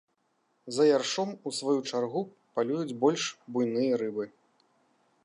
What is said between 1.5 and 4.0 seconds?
сваю чаргу палююць больш буйныя